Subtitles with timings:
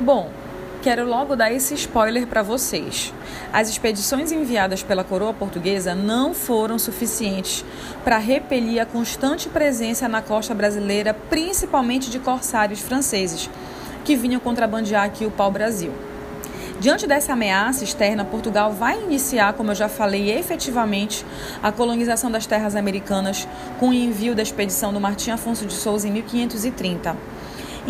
[0.00, 0.30] Bom,
[0.82, 3.12] quero logo dar esse spoiler para vocês.
[3.52, 7.62] As expedições enviadas pela coroa portuguesa não foram suficientes
[8.02, 13.50] para repelir a constante presença na costa brasileira, principalmente de corsários franceses,
[14.02, 15.92] que vinham contrabandear aqui o pau-brasil.
[16.80, 21.26] Diante dessa ameaça externa, Portugal vai iniciar, como eu já falei, efetivamente
[21.62, 23.46] a colonização das terras americanas
[23.78, 27.14] com o envio da expedição do Martim Afonso de Souza em 1530.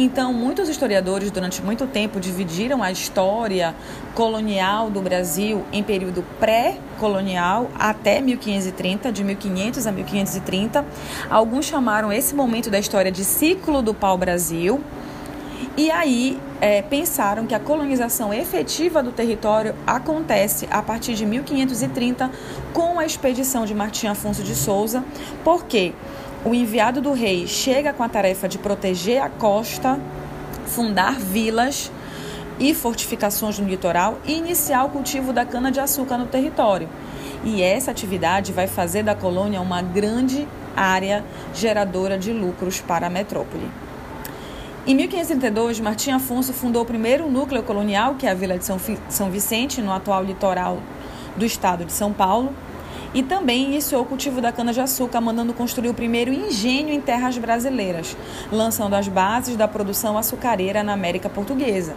[0.03, 3.75] Então, muitos historiadores, durante muito tempo, dividiram a história
[4.15, 10.87] colonial do Brasil em período pré-colonial até 1530, de 1500 a 1530.
[11.29, 14.81] Alguns chamaram esse momento da história de ciclo do pau-brasil.
[15.77, 22.31] E aí é, pensaram que a colonização efetiva do território acontece a partir de 1530
[22.73, 25.05] com a expedição de Martim Afonso de Souza,
[25.45, 25.93] porque
[26.45, 30.01] o enviado do rei chega com a tarefa de proteger a costa,
[30.67, 31.93] fundar vilas
[32.59, 36.89] e fortificações no litoral e iniciar o cultivo da cana-de-açúcar no território.
[37.45, 41.25] E essa atividade vai fazer da colônia uma grande área
[41.55, 43.67] geradora de lucros para a metrópole.
[44.87, 49.31] Em 1532, Martim Afonso fundou o primeiro núcleo colonial, que é a Vila de São
[49.31, 50.79] Vicente, no atual litoral
[51.37, 52.55] do estado de São Paulo,
[53.15, 58.17] e também iniciou o cultivo da cana-de-açúcar, mandando construir o primeiro engenho em terras brasileiras,
[58.51, 61.95] lançando as bases da produção açucareira na América Portuguesa.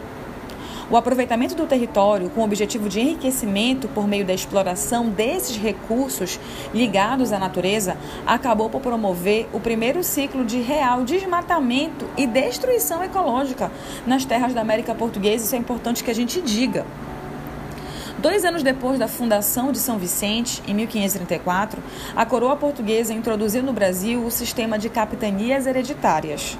[0.91, 6.39] O aproveitamento do território com o objetivo de enriquecimento por meio da exploração desses recursos
[6.73, 7.97] ligados à natureza
[8.27, 13.71] acabou por promover o primeiro ciclo de real desmatamento e destruição ecológica
[14.05, 15.45] nas terras da América Portuguesa.
[15.45, 16.85] Isso é importante que a gente diga.
[18.23, 21.83] Dois anos depois da fundação de São Vicente, em 1534,
[22.15, 26.57] a coroa portuguesa introduziu no Brasil o sistema de capitanias hereditárias.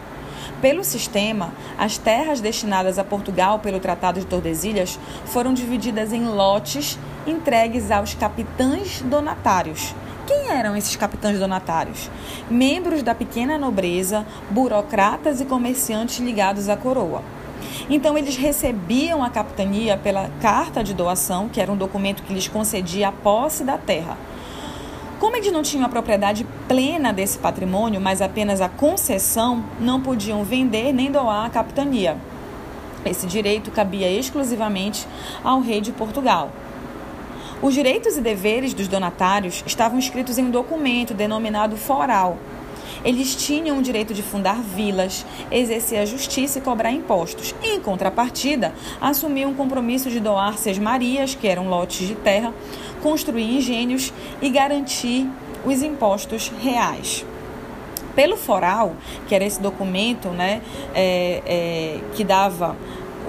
[0.61, 7.00] Pelo sistema, as terras destinadas a Portugal pelo Tratado de Tordesilhas foram divididas em lotes
[7.25, 9.96] entregues aos capitães donatários.
[10.28, 12.12] Quem eram esses capitães donatários?
[12.52, 17.23] Membros da pequena nobreza, burocratas e comerciantes ligados à coroa.
[17.90, 22.47] Então, eles recebiam a capitania pela carta de doação, que era um documento que lhes
[22.47, 24.18] concedia a posse da terra.
[25.19, 30.44] Como eles não tinham a propriedade plena desse patrimônio, mas apenas a concessão, não podiam
[30.44, 32.18] vender nem doar a capitania.
[33.06, 35.07] Esse direito cabia exclusivamente
[35.44, 36.52] ao rei de Portugal.
[37.62, 42.38] Os direitos e deveres dos donatários estavam escritos em um documento denominado foral.
[43.03, 47.53] Eles tinham o direito de fundar vilas, exercer a justiça e cobrar impostos.
[47.62, 52.53] Em contrapartida, assumiam o compromisso de doar marias, que eram lotes de terra,
[53.02, 55.28] construir engenhos e garantir
[55.66, 57.25] os impostos reais.
[58.16, 58.96] Pelo foral,
[59.28, 60.62] que era esse documento né,
[60.94, 62.78] é, é, que dava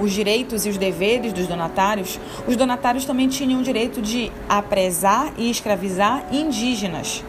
[0.01, 5.33] os direitos e os deveres dos donatários, os donatários também tinham o direito de apresar
[5.39, 7.25] e escravizar indígenas.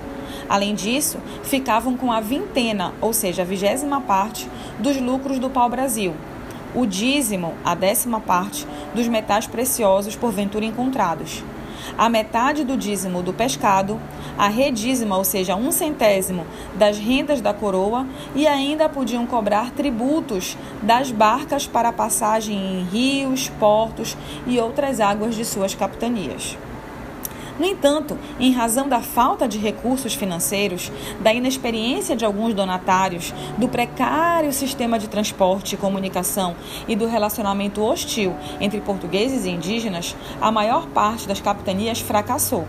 [0.50, 6.14] Além disso, ficavam com a vintena, ou seja, a vigésima parte, dos lucros do pau-brasil.
[6.74, 11.44] O dízimo, a décima parte, dos metais preciosos porventura encontrados
[11.98, 14.00] a metade do dízimo do pescado,
[14.38, 16.46] a redízima, ou seja, um centésimo
[16.76, 23.50] das rendas da coroa, e ainda podiam cobrar tributos das barcas para passagem em rios,
[23.60, 26.58] portos e outras águas de suas capitanias.
[27.58, 33.70] No entanto, em razão da falta de recursos financeiros, da inexperiência de alguns donatários, do
[33.70, 36.56] precário sistema de transporte e comunicação
[36.86, 42.68] e do relacionamento hostil entre portugueses e indígenas, a maior parte das capitanias fracassou.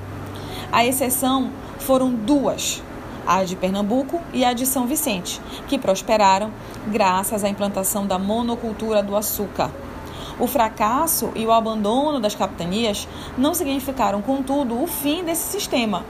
[0.70, 2.80] A exceção foram duas,
[3.26, 6.52] a de Pernambuco e a de São Vicente, que prosperaram
[6.86, 9.70] graças à implantação da monocultura do açúcar
[10.38, 16.04] o fracasso e o abandono das capitanias não significaram, contudo, o fim desse sistema.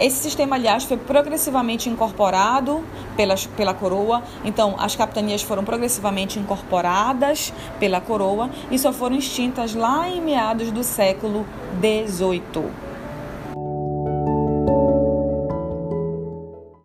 [0.00, 2.82] Esse sistema, aliás, foi progressivamente incorporado
[3.16, 4.22] pelas, pela coroa.
[4.44, 10.70] Então, as capitanias foram progressivamente incorporadas pela coroa e só foram extintas lá em meados
[10.70, 11.46] do século
[11.80, 12.91] XVIII.